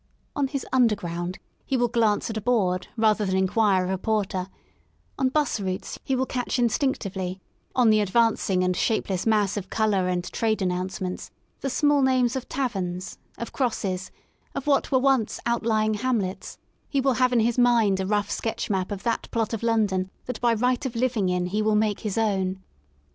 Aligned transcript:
On 0.35 0.47
his 0.47 0.65
Underground" 0.73 1.37
he 1.67 1.77
will 1.77 1.87
glance 1.87 2.31
at 2.31 2.35
a 2.37 2.41
board 2.41 2.87
rather 2.97 3.23
than 3.23 3.35
inquire 3.37 3.83
of 3.83 3.91
a 3.91 3.99
porter; 3.99 4.47
on 5.19 5.29
*b 5.29 5.39
US 5.39 5.59
routes 5.59 5.99
he 6.03 6.15
will 6.15 6.25
catch 6.25 6.57
instinctively, 6.57 7.39
on 7.75 7.91
the 7.91 7.99
advanc 7.99 8.49
ing 8.49 8.63
and 8.63 8.75
shapeless 8.75 9.27
mass 9.27 9.57
of 9.57 9.69
colour 9.69 10.07
and 10.07 10.23
trade 10.31 10.59
announce 10.59 10.99
ments, 11.01 11.29
the 11.59 11.69
small 11.69 12.01
names 12.01 12.35
of 12.35 12.49
taverns, 12.49 13.19
of 13.37 13.53
Crosses, 13.53 14.09
of 14.55 14.65
what 14.65 14.91
were 14.91 14.97
once 14.97 15.39
outlying 15.45 15.93
hamlets; 15.93 16.57
he 16.89 16.99
will 16.99 17.13
have 17.21 17.31
in 17.31 17.41
his 17.41 17.59
mind 17.59 17.99
a 17.99 18.05
rough 18.07 18.31
sketch 18.31 18.71
map 18.71 18.91
of 18.91 19.03
that 19.03 19.29
plot 19.29 19.53
of 19.53 19.61
London 19.61 20.09
that 20.25 20.41
by 20.41 20.55
right 20.55 20.83
of 20.83 20.95
living 20.95 21.29
in 21.29 21.45
he 21.45 21.61
will 21.61 21.75
make 21.75 21.99
his 21.99 22.17
own. 22.17 22.59